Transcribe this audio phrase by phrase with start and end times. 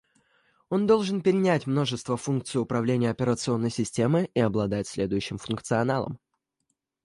[0.69, 6.17] Он должен перенять множество функций управления операционной системы и обладать следующим функционалом